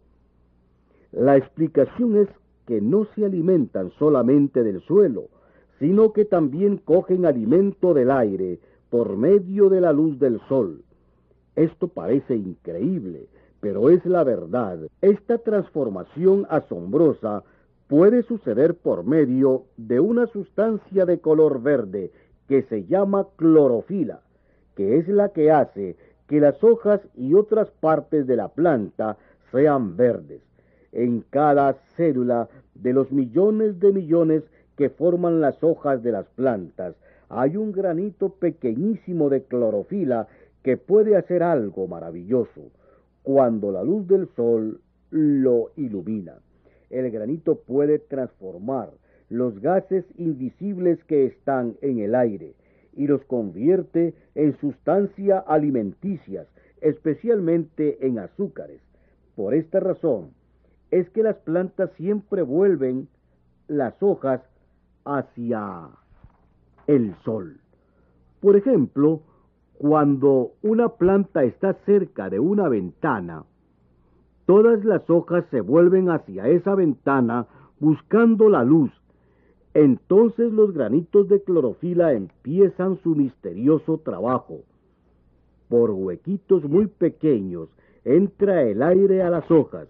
La 1.10 1.38
explicación 1.38 2.16
es 2.16 2.28
que 2.66 2.82
no 2.82 3.06
se 3.14 3.24
alimentan 3.24 3.90
solamente 3.98 4.62
del 4.62 4.82
suelo, 4.82 5.28
sino 5.78 6.12
que 6.12 6.26
también 6.26 6.76
cogen 6.76 7.24
alimento 7.24 7.94
del 7.94 8.10
aire 8.10 8.60
por 8.90 9.16
medio 9.16 9.70
de 9.70 9.80
la 9.80 9.92
luz 9.92 10.18
del 10.18 10.38
sol. 10.48 10.82
Esto 11.56 11.88
parece 11.88 12.36
increíble, 12.36 13.26
pero 13.60 13.88
es 13.88 14.04
la 14.04 14.22
verdad. 14.22 14.80
Esta 15.00 15.38
transformación 15.38 16.46
asombrosa 16.50 17.42
puede 17.96 18.24
suceder 18.24 18.74
por 18.74 19.04
medio 19.04 19.66
de 19.76 20.00
una 20.00 20.26
sustancia 20.26 21.06
de 21.06 21.20
color 21.20 21.62
verde 21.62 22.10
que 22.48 22.62
se 22.62 22.86
llama 22.86 23.28
clorofila, 23.36 24.20
que 24.74 24.98
es 24.98 25.06
la 25.06 25.28
que 25.28 25.52
hace 25.52 25.94
que 26.26 26.40
las 26.40 26.64
hojas 26.64 27.00
y 27.14 27.34
otras 27.34 27.70
partes 27.70 28.26
de 28.26 28.34
la 28.34 28.48
planta 28.48 29.16
sean 29.52 29.96
verdes. 29.96 30.42
En 30.90 31.20
cada 31.30 31.74
célula 31.94 32.48
de 32.74 32.92
los 32.92 33.12
millones 33.12 33.78
de 33.78 33.92
millones 33.92 34.42
que 34.76 34.90
forman 34.90 35.40
las 35.40 35.62
hojas 35.62 36.02
de 36.02 36.10
las 36.10 36.26
plantas, 36.30 36.96
hay 37.28 37.56
un 37.56 37.70
granito 37.70 38.30
pequeñísimo 38.30 39.28
de 39.28 39.44
clorofila 39.44 40.26
que 40.64 40.76
puede 40.76 41.14
hacer 41.14 41.44
algo 41.44 41.86
maravilloso 41.86 42.72
cuando 43.22 43.70
la 43.70 43.84
luz 43.84 44.08
del 44.08 44.28
sol 44.34 44.80
lo 45.10 45.70
ilumina. 45.76 46.40
El 46.90 47.10
granito 47.10 47.56
puede 47.56 47.98
transformar 47.98 48.90
los 49.28 49.58
gases 49.60 50.04
invisibles 50.16 51.02
que 51.04 51.26
están 51.26 51.76
en 51.80 51.98
el 51.98 52.14
aire 52.14 52.54
y 52.92 53.06
los 53.06 53.24
convierte 53.24 54.14
en 54.34 54.56
sustancia 54.58 55.38
alimenticias, 55.38 56.46
especialmente 56.80 58.06
en 58.06 58.18
azúcares. 58.18 58.80
Por 59.34 59.54
esta 59.54 59.80
razón 59.80 60.30
es 60.90 61.08
que 61.10 61.22
las 61.22 61.36
plantas 61.36 61.90
siempre 61.96 62.42
vuelven 62.42 63.08
las 63.66 64.00
hojas 64.02 64.42
hacia 65.04 65.88
el 66.86 67.14
sol. 67.24 67.60
Por 68.40 68.56
ejemplo, 68.56 69.22
cuando 69.78 70.52
una 70.62 70.90
planta 70.90 71.42
está 71.44 71.74
cerca 71.84 72.30
de 72.30 72.38
una 72.38 72.68
ventana, 72.68 73.44
todas 74.46 74.84
las 74.84 75.08
hojas 75.08 75.44
se 75.50 75.60
vuelven 75.60 76.10
hacia 76.10 76.48
esa 76.48 76.74
ventana 76.74 77.46
buscando 77.80 78.48
la 78.48 78.64
luz. 78.64 78.90
Entonces 79.72 80.52
los 80.52 80.72
granitos 80.72 81.28
de 81.28 81.42
clorofila 81.42 82.12
empiezan 82.12 82.98
su 83.02 83.16
misterioso 83.16 83.98
trabajo. 83.98 84.60
Por 85.68 85.90
huequitos 85.90 86.64
muy 86.64 86.86
pequeños 86.86 87.68
entra 88.04 88.62
el 88.62 88.82
aire 88.82 89.22
a 89.22 89.30
las 89.30 89.50
hojas 89.50 89.88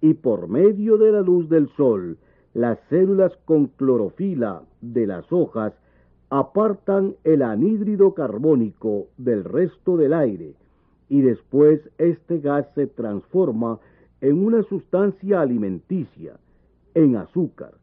y 0.00 0.14
por 0.14 0.48
medio 0.48 0.98
de 0.98 1.10
la 1.10 1.22
luz 1.22 1.48
del 1.48 1.68
sol, 1.70 2.18
las 2.54 2.78
células 2.88 3.32
con 3.44 3.66
clorofila 3.66 4.62
de 4.80 5.06
las 5.06 5.32
hojas 5.32 5.72
apartan 6.30 7.14
el 7.24 7.42
anhídrido 7.42 8.14
carbónico 8.14 9.06
del 9.16 9.44
resto 9.44 9.96
del 9.96 10.12
aire 10.12 10.54
y 11.08 11.20
después 11.20 11.80
este 11.98 12.40
gas 12.40 12.66
se 12.74 12.86
transforma 12.86 13.78
en 14.20 14.44
una 14.44 14.62
sustancia 14.64 15.40
alimenticia, 15.40 16.34
en 16.94 17.16
azúcar. 17.16 17.74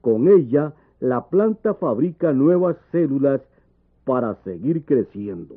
Con 0.00 0.28
ella 0.28 0.72
la 1.00 1.28
planta 1.28 1.74
fabrica 1.74 2.32
nuevas 2.32 2.76
células 2.92 3.40
para 4.04 4.34
seguir 4.44 4.84
creciendo. 4.84 5.56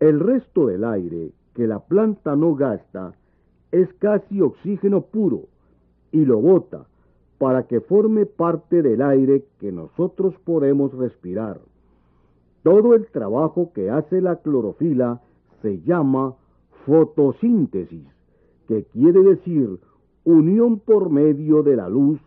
El 0.00 0.20
resto 0.20 0.66
del 0.66 0.84
aire 0.84 1.32
que 1.54 1.66
la 1.66 1.80
planta 1.80 2.36
no 2.36 2.54
gasta 2.54 3.14
es 3.72 3.92
casi 3.94 4.40
oxígeno 4.40 5.02
puro 5.02 5.48
y 6.12 6.24
lo 6.24 6.40
bota 6.40 6.86
para 7.38 7.64
que 7.64 7.80
forme 7.80 8.26
parte 8.26 8.82
del 8.82 9.02
aire 9.02 9.44
que 9.60 9.70
nosotros 9.70 10.34
podemos 10.44 10.92
respirar. 10.92 11.60
Todo 12.62 12.94
el 12.94 13.06
trabajo 13.06 13.72
que 13.72 13.90
hace 13.90 14.20
la 14.20 14.36
clorofila 14.36 15.20
se 15.62 15.80
llama 15.82 16.34
fotosíntesis, 16.88 18.08
que 18.66 18.84
quiere 18.84 19.22
decir 19.22 19.78
unión 20.24 20.78
por 20.78 21.10
medio 21.10 21.62
de 21.62 21.76
la 21.76 21.86
luz 21.90 22.18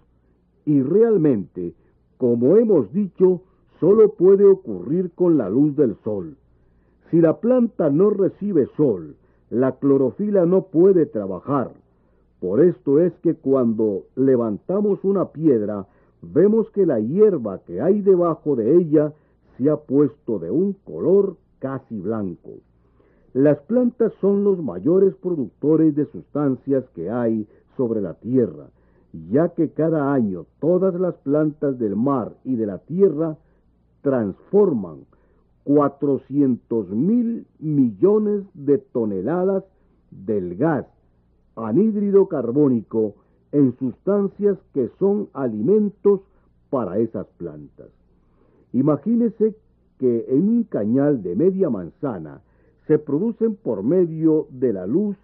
y 0.66 0.84
realmente, 0.84 1.74
como 2.20 2.58
hemos 2.58 2.94
dicho, 2.94 3.42
solo 3.80 4.14
puede 4.14 4.46
ocurrir 4.46 5.10
con 5.16 5.40
la 5.40 5.50
luz 5.50 5.76
del 5.76 5.96
sol. 6.04 6.38
Si 7.10 7.20
la 7.20 7.40
planta 7.40 7.90
no 7.90 8.12
recibe 8.12 8.68
sol, 8.78 9.16
la 9.50 9.72
clorofila 9.80 10.46
no 10.46 10.68
puede 10.68 11.08
trabajar. 11.08 11.72
Por 12.40 12.64
esto 12.64 13.00
es 13.00 13.14
que 13.24 13.34
cuando 13.34 14.04
levantamos 14.16 15.04
una 15.04 15.26
piedra, 15.32 15.88
vemos 16.22 16.70
que 16.70 16.86
la 16.86 17.00
hierba 17.00 17.62
que 17.66 17.82
hay 17.82 18.02
debajo 18.02 18.56
de 18.56 18.76
ella 18.76 19.12
se 19.58 19.72
ha 19.72 19.78
puesto 19.78 20.38
de 20.38 20.52
un 20.52 20.74
color 20.86 21.36
casi 21.58 22.00
blanco. 22.00 22.52
Las 23.34 23.60
plantas 23.60 24.12
son 24.20 24.44
los 24.44 24.62
mayores 24.62 25.16
productores 25.16 25.96
de 25.96 26.06
sustancias 26.08 26.84
que 26.94 27.10
hay 27.10 27.48
sobre 27.78 28.02
la 28.02 28.16
tierra, 28.16 28.68
ya 29.30 29.50
que 29.50 29.70
cada 29.70 30.14
año 30.14 30.46
todas 30.60 31.00
las 31.00 31.16
plantas 31.16 31.80
del 31.80 31.96
mar 31.96 32.34
y 32.44 32.56
de 32.56 32.66
la 32.66 32.80
tierra 32.80 33.38
transforman 34.02 35.06
400 35.64 36.90
mil 36.90 37.46
millones 37.60 38.44
de 38.54 38.80
toneladas 38.80 39.64
del 40.10 40.56
gas 40.58 40.86
anhídrido 41.56 42.28
carbónico 42.28 43.16
en 43.52 43.78
sustancias 43.78 44.58
que 44.74 44.90
son 45.00 45.30
alimentos 45.34 46.22
para 46.70 46.98
esas 47.00 47.28
plantas. 47.38 47.90
Imagínese 48.74 49.56
que 50.00 50.26
en 50.30 50.50
un 50.50 50.64
cañal 50.64 51.22
de 51.22 51.36
media 51.36 51.70
manzana 51.70 52.42
se 52.88 53.00
producen 53.00 53.56
por 53.56 53.84
medio 53.84 54.48
de 54.50 54.74
la 54.74 54.86
luz 54.86 55.16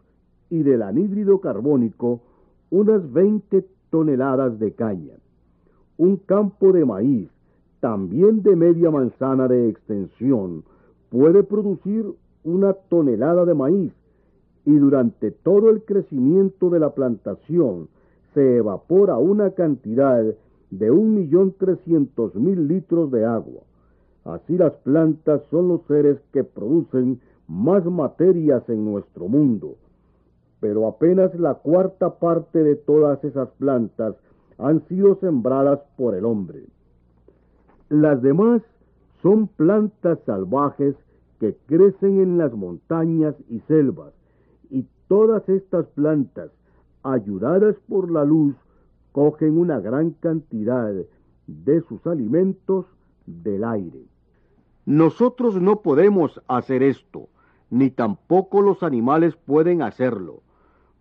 y 0.49 0.63
del 0.63 0.81
anhídrido 0.81 1.39
carbónico 1.39 2.21
unas 2.69 3.11
20 3.11 3.65
toneladas 3.89 4.59
de 4.59 4.73
caña. 4.73 5.15
Un 5.97 6.17
campo 6.17 6.71
de 6.71 6.85
maíz, 6.85 7.29
también 7.79 8.43
de 8.43 8.55
media 8.55 8.91
manzana 8.91 9.47
de 9.47 9.69
extensión, 9.69 10.63
puede 11.09 11.43
producir 11.43 12.05
una 12.43 12.73
tonelada 12.73 13.45
de 13.45 13.53
maíz 13.53 13.93
y 14.65 14.75
durante 14.75 15.31
todo 15.31 15.69
el 15.69 15.83
crecimiento 15.83 16.69
de 16.69 16.79
la 16.79 16.93
plantación 16.93 17.87
se 18.33 18.57
evapora 18.57 19.17
una 19.17 19.51
cantidad 19.51 20.23
de 20.69 20.91
un 20.91 21.15
millón 21.15 21.53
trescientos 21.57 22.35
mil 22.35 22.67
litros 22.67 23.09
de 23.11 23.25
agua. 23.25 23.61
Así 24.25 24.57
las 24.57 24.73
plantas 24.83 25.41
son 25.49 25.69
los 25.69 25.81
seres 25.87 26.17
que 26.33 26.43
producen 26.43 27.21
más 27.47 27.85
materias 27.85 28.67
en 28.69 28.85
nuestro 28.85 29.27
mundo, 29.27 29.75
pero 30.59 30.87
apenas 30.87 31.33
la 31.35 31.55
cuarta 31.55 32.19
parte 32.19 32.63
de 32.63 32.75
todas 32.75 33.23
esas 33.23 33.49
plantas 33.51 34.15
han 34.57 34.85
sido 34.87 35.15
sembradas 35.15 35.79
por 35.95 36.15
el 36.15 36.25
hombre. 36.25 36.65
Las 37.89 38.21
demás 38.21 38.61
son 39.21 39.47
plantas 39.47 40.19
salvajes 40.25 40.95
que 41.39 41.55
crecen 41.67 42.19
en 42.19 42.37
las 42.37 42.53
montañas 42.53 43.35
y 43.49 43.59
selvas, 43.61 44.13
y 44.69 44.85
todas 45.07 45.47
estas 45.47 45.85
plantas, 45.87 46.51
ayudadas 47.03 47.75
por 47.87 48.11
la 48.11 48.25
luz, 48.25 48.55
cogen 49.11 49.57
una 49.57 49.79
gran 49.79 50.11
cantidad 50.11 50.93
de 51.47 51.81
sus 51.81 52.05
alimentos 52.05 52.85
del 53.25 53.63
aire. 53.63 54.05
Nosotros 54.85 55.61
no 55.61 55.81
podemos 55.81 56.41
hacer 56.47 56.83
esto, 56.83 57.29
ni 57.69 57.89
tampoco 57.89 58.61
los 58.61 58.83
animales 58.83 59.35
pueden 59.35 59.81
hacerlo. 59.81 60.41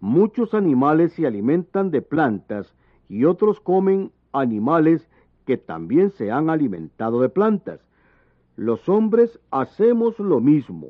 Muchos 0.01 0.55
animales 0.55 1.13
se 1.13 1.27
alimentan 1.27 1.91
de 1.91 2.03
plantas 2.03 2.75
y 3.09 3.25
otros 3.25 3.61
comen 3.61 4.13
animales 4.33 5.09
que 5.45 5.57
también 5.57 6.11
se 6.11 6.31
han 6.31 6.51
alimentado 6.51 7.21
de 7.21 7.29
plantas. 7.29 7.81
Los 8.57 8.89
hombres 8.89 9.39
hacemos 9.51 10.19
lo 10.19 10.41
mismo. 10.41 10.89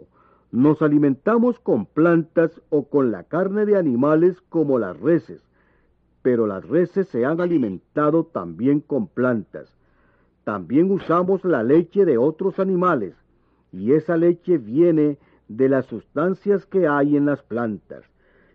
Nos 0.50 0.82
alimentamos 0.82 1.58
con 1.58 1.86
plantas 1.86 2.60
o 2.70 2.84
con 2.84 3.10
la 3.10 3.24
carne 3.24 3.66
de 3.66 3.76
animales 3.76 4.40
como 4.48 4.78
las 4.78 4.98
reses 4.98 5.46
pero 6.26 6.48
las 6.48 6.66
reses 6.66 7.06
se 7.06 7.24
han 7.24 7.40
alimentado 7.40 8.24
también 8.24 8.80
con 8.80 9.06
plantas. 9.06 9.72
También 10.42 10.90
usamos 10.90 11.44
la 11.44 11.62
leche 11.62 12.04
de 12.04 12.18
otros 12.18 12.58
animales, 12.58 13.14
y 13.70 13.92
esa 13.92 14.16
leche 14.16 14.58
viene 14.58 15.18
de 15.48 15.68
las 15.68 15.86
sustancias 15.86 16.66
que 16.66 16.86
hay 16.86 17.16
en 17.16 17.26
las 17.26 17.42
plantas. 17.42 18.04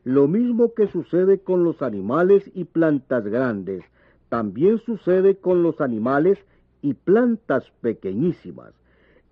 Lo 0.03 0.27
mismo 0.27 0.73
que 0.73 0.87
sucede 0.87 1.39
con 1.39 1.63
los 1.63 1.81
animales 1.81 2.49
y 2.53 2.65
plantas 2.65 3.25
grandes, 3.25 3.83
también 4.29 4.79
sucede 4.79 5.37
con 5.37 5.61
los 5.61 5.81
animales 5.81 6.39
y 6.81 6.93
plantas 6.93 7.71
pequeñísimas. 7.81 8.73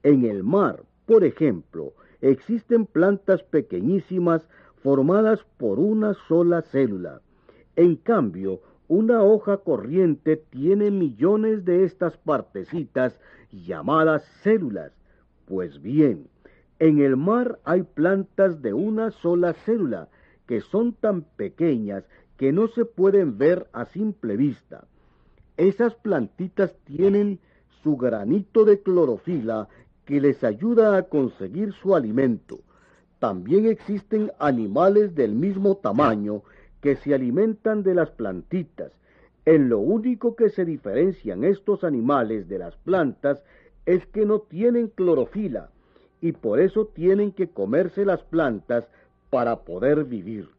En 0.04 0.26
el 0.26 0.43
mar, 0.43 0.84
por 1.06 1.24
ejemplo, 1.24 1.93
existen 2.22 2.86
plantas 2.86 3.41
pequeñísimas 3.43 4.48
formadas 4.84 5.43
por 5.58 5.80
una 5.80 6.13
sola 6.28 6.62
célula. 6.62 7.22
En 7.76 7.95
cambio, 7.95 8.62
una 8.88 9.24
hoja 9.24 9.58
corriente 9.58 10.36
tiene 10.36 10.91
millones 10.91 11.63
de 11.65 11.84
estas 11.84 12.17
partecitas 12.17 13.19
llamadas 13.52 14.24
células. 14.43 14.91
Pues 15.45 15.82
bien, 15.82 16.28
en 16.80 17.00
el 17.00 17.18
mar 17.18 17.60
hay 17.65 17.84
plantas 17.84 18.62
de 18.62 18.74
una 18.74 19.12
sola 19.12 19.54
célula 19.54 20.08
que 20.48 20.62
son 20.62 20.94
tan 20.94 21.24
pequeñas 21.24 22.06
que 22.38 22.54
no 22.54 22.70
se 22.70 22.86
pueden 22.86 23.38
ver 23.38 23.68
a 23.74 23.86
simple 23.86 24.38
vista. 24.38 24.88
Esas 25.58 25.94
plantitas 25.96 26.74
tienen 26.86 27.39
su 27.84 27.98
granito 27.98 28.63
de 28.63 28.82
clorofila 28.82 29.68
que 30.06 30.22
les 30.22 30.44
ayuda 30.46 30.96
a 30.96 31.04
conseguir 31.04 31.74
su 31.74 31.96
alimento. 31.96 32.62
También 33.20 33.65
existen 33.65 34.32
animales 34.39 35.13
del 35.15 35.36
mismo 35.36 35.76
tamaño 35.76 36.44
que 36.80 36.96
se 36.96 37.13
alimentan 37.13 37.84
de 37.84 37.94
las 37.94 38.10
plantitas. 38.12 38.94
En 39.44 39.68
lo 39.68 39.80
único 39.80 40.36
que 40.38 40.50
se 40.50 40.63
diferencian 40.63 41.44
estos 41.44 41.84
animales 41.84 42.48
de 42.48 42.60
las 42.60 42.78
plantas 42.78 43.44
es 43.86 44.06
que 44.06 44.26
no 44.26 44.39
tienen 44.39 44.88
clorofila 44.88 45.72
y 46.22 46.32
por 46.34 46.60
eso 46.60 46.86
tienen 46.88 47.32
que 47.32 47.50
comerse 47.50 48.06
las 48.06 48.22
plantas 48.24 48.86
para 49.30 49.62
poder 49.62 50.04
vivir. 50.04 50.50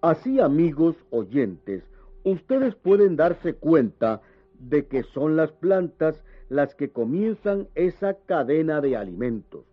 Así, 0.00 0.40
amigos 0.40 0.96
oyentes, 1.10 1.82
ustedes 2.24 2.74
pueden 2.74 3.16
darse 3.16 3.54
cuenta 3.54 4.20
de 4.58 4.86
que 4.86 5.02
son 5.02 5.36
las 5.36 5.52
plantas 5.52 6.22
las 6.48 6.74
que 6.74 6.90
comienzan 6.90 7.68
esa 7.74 8.14
cadena 8.14 8.80
de 8.80 8.96
alimentos. 8.96 9.64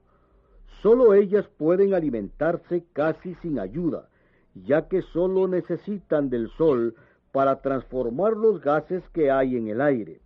Solo 0.81 1.13
ellas 1.13 1.47
pueden 1.57 1.93
alimentarse 1.93 2.83
casi 2.93 3.33
sin 3.35 3.59
ayuda, 3.59 4.09
ya 4.53 4.87
que 4.87 5.01
solo 5.01 5.47
necesitan 5.47 6.29
del 6.29 6.49
sol 6.51 6.95
para 7.31 7.61
transformar 7.61 8.33
los 8.33 8.61
gases 8.61 9.03
que 9.09 9.31
hay 9.31 9.57
en 9.57 9.67
el 9.67 9.81
aire. 9.81 10.21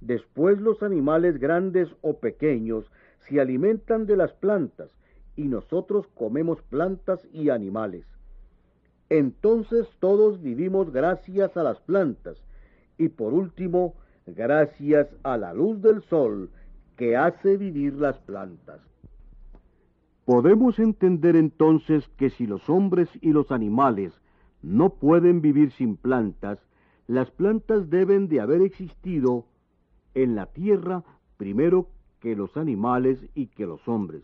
Después 0.00 0.60
los 0.60 0.82
animales 0.82 1.38
grandes 1.38 1.88
o 2.02 2.18
pequeños 2.18 2.84
se 3.28 3.40
alimentan 3.40 4.06
de 4.06 4.16
las 4.16 4.32
plantas 4.32 4.90
y 5.36 5.48
nosotros 5.48 6.06
comemos 6.14 6.62
plantas 6.62 7.26
y 7.32 7.50
animales. 7.50 8.04
Entonces 9.10 9.86
todos 10.00 10.42
vivimos 10.42 10.92
gracias 10.92 11.56
a 11.56 11.62
las 11.62 11.80
plantas 11.80 12.36
y 12.98 13.08
por 13.08 13.32
último 13.32 13.94
gracias 14.26 15.08
a 15.22 15.36
la 15.36 15.54
luz 15.54 15.80
del 15.80 16.02
sol 16.02 16.50
que 16.96 17.16
hace 17.16 17.56
vivir 17.56 17.94
las 17.94 18.18
plantas. 18.18 18.80
Podemos 20.24 20.78
entender 20.78 21.36
entonces 21.36 22.06
que 22.18 22.28
si 22.28 22.46
los 22.46 22.68
hombres 22.68 23.08
y 23.22 23.32
los 23.32 23.50
animales 23.50 24.12
no 24.60 24.90
pueden 24.90 25.40
vivir 25.40 25.72
sin 25.72 25.96
plantas, 25.96 26.58
las 27.06 27.30
plantas 27.30 27.88
deben 27.88 28.28
de 28.28 28.40
haber 28.40 28.60
existido 28.60 29.46
en 30.14 30.34
la 30.34 30.46
tierra 30.46 31.04
primero 31.38 31.88
que 32.20 32.36
los 32.36 32.56
animales 32.56 33.18
y 33.34 33.46
que 33.46 33.66
los 33.66 33.86
hombres. 33.88 34.22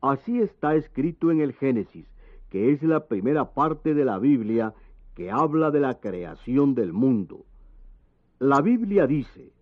Así 0.00 0.40
está 0.40 0.74
escrito 0.74 1.30
en 1.30 1.40
el 1.40 1.52
Génesis, 1.52 2.06
que 2.50 2.72
es 2.72 2.82
la 2.82 3.06
primera 3.06 3.54
parte 3.54 3.94
de 3.94 4.04
la 4.04 4.18
Biblia 4.18 4.74
que 5.14 5.30
habla 5.30 5.70
de 5.70 5.80
la 5.80 6.00
creación 6.00 6.74
del 6.74 6.92
mundo. 6.92 7.44
La 8.38 8.60
Biblia 8.60 9.06
dice, 9.06 9.52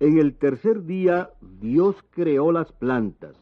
en 0.00 0.18
el 0.18 0.34
tercer 0.36 0.84
día 0.84 1.30
Dios 1.60 1.96
creó 2.10 2.52
las 2.52 2.72
plantas, 2.72 3.36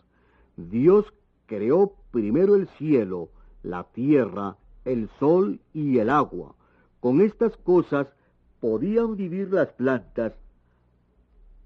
Dios 0.57 1.13
creó 1.47 1.95
primero 2.11 2.55
el 2.55 2.69
cielo, 2.79 3.31
la 3.63 3.85
tierra, 3.85 4.57
el 4.85 5.09
sol 5.19 5.61
y 5.73 5.99
el 5.99 6.11
agua. 6.11 6.55
Con 7.01 7.21
estas 7.21 7.57
cosas 7.57 8.13
podían 8.61 9.17
vivir 9.17 9.53
las 9.53 9.73
plantas. 9.73 10.33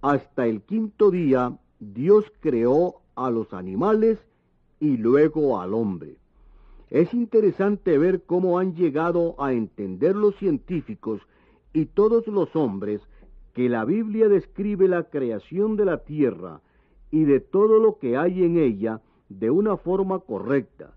Hasta 0.00 0.46
el 0.46 0.62
quinto 0.62 1.10
día 1.10 1.58
Dios 1.80 2.24
creó 2.40 2.96
a 3.14 3.30
los 3.30 3.52
animales 3.52 4.18
y 4.80 4.96
luego 4.96 5.60
al 5.60 5.74
hombre. 5.74 6.16
Es 6.90 7.14
interesante 7.14 7.98
ver 7.98 8.22
cómo 8.24 8.58
han 8.58 8.74
llegado 8.74 9.36
a 9.40 9.52
entender 9.52 10.16
los 10.16 10.34
científicos 10.36 11.20
y 11.72 11.86
todos 11.86 12.26
los 12.26 12.56
hombres 12.56 13.00
que 13.52 13.68
la 13.68 13.84
Biblia 13.84 14.28
describe 14.28 14.88
la 14.88 15.04
creación 15.04 15.76
de 15.76 15.84
la 15.84 15.98
tierra 15.98 16.62
y 17.10 17.24
de 17.24 17.40
todo 17.40 17.78
lo 17.78 17.98
que 17.98 18.16
hay 18.16 18.42
en 18.42 18.58
ella 18.58 19.00
de 19.28 19.50
una 19.50 19.76
forma 19.76 20.18
correcta. 20.18 20.94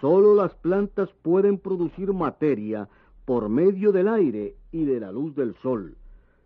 Solo 0.00 0.34
las 0.34 0.54
plantas 0.54 1.08
pueden 1.22 1.58
producir 1.58 2.12
materia 2.12 2.88
por 3.24 3.48
medio 3.48 3.90
del 3.90 4.06
aire 4.06 4.54
y 4.70 4.84
de 4.84 5.00
la 5.00 5.10
luz 5.10 5.34
del 5.34 5.54
sol. 5.62 5.96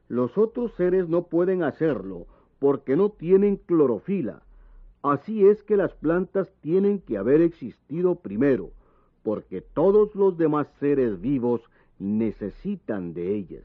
Los 0.09 0.39
otros 0.39 0.73
seres 0.77 1.09
no 1.09 1.25
pueden 1.25 1.63
hacerlo 1.63 2.27
porque 2.61 2.95
no 2.95 3.09
tienen 3.09 3.57
clorofila. 3.57 4.43
Así 5.03 5.47
es 5.47 5.63
que 5.65 5.77
las 5.77 5.93
plantas 5.95 6.53
tienen 6.61 7.01
que 7.01 7.17
haber 7.17 7.41
existido 7.41 8.17
primero, 8.17 8.71
porque 9.25 9.63
todos 9.63 10.15
los 10.15 10.37
demás 10.37 10.69
seres 10.79 11.21
vivos 11.21 11.63
necesitan 11.99 13.15
de 13.15 13.35
ellas. 13.35 13.65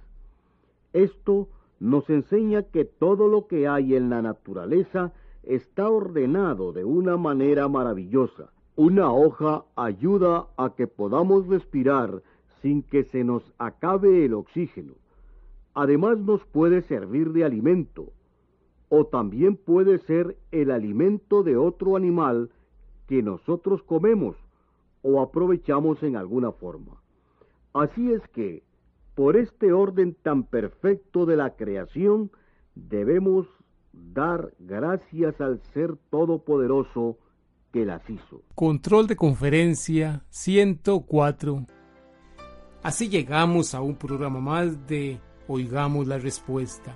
Esto 0.94 1.50
nos 1.80 2.10
enseña 2.10 2.64
que 2.64 2.86
todo 2.86 3.28
lo 3.28 3.48
que 3.48 3.68
hay 3.68 3.96
en 3.96 4.10
la 4.10 4.22
naturaleza 4.22 5.12
está 5.44 5.90
ordenado 5.90 6.72
de 6.72 6.86
una 6.86 7.18
manera 7.18 7.68
maravillosa. 7.68 8.50
Una 8.78 9.12
hoja 9.12 9.66
ayuda 9.76 10.48
a 10.56 10.74
que 10.74 10.88
podamos 10.88 11.48
respirar 11.48 12.24
sin 12.62 12.82
que 12.82 13.04
se 13.04 13.26
nos 13.26 13.44
acabe 13.58 14.24
el 14.24 14.34
oxígeno. 14.34 14.94
Además 15.74 16.18
nos 16.18 16.46
puede 16.46 16.82
servir 16.82 17.34
de 17.34 17.44
alimento 17.44 18.14
o 18.89 19.06
también 19.06 19.58
puede 19.58 20.00
ser 20.00 20.38
el 20.52 20.71
alimento 20.71 21.43
de 21.43 21.58
otro 21.58 21.95
animal 21.95 22.52
que 23.08 23.21
nosotros 23.21 23.82
comemos 23.84 24.36
o 25.02 25.21
aprovechamos 25.21 26.02
en 26.04 26.15
alguna 26.15 26.52
forma. 26.52 27.02
Así 27.74 28.12
es 28.12 28.21
que, 28.30 28.63
por 29.15 29.38
este 29.38 29.74
orden 29.74 30.15
tan 30.21 30.43
perfecto 30.43 31.26
de 31.26 31.38
la 31.38 31.56
creación, 31.56 32.32
debemos 32.74 33.48
dar 33.91 34.54
gracias 34.60 35.39
al 35.39 35.62
Ser 35.74 35.95
Todopoderoso 36.10 37.17
que 37.71 37.86
las 37.86 38.08
hizo. 38.10 38.41
Control 38.56 39.08
de 39.08 39.15
conferencia 39.15 40.24
104. 40.30 41.65
Así 42.84 43.10
llegamos 43.10 43.74
a 43.76 43.82
un 43.82 43.95
programa 43.95 44.39
más 44.39 44.88
de 44.88 45.19
Oigamos 45.48 46.08
la 46.08 46.17
Respuesta 46.17 46.95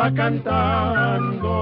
va 0.00 0.10
cantando 0.14 1.56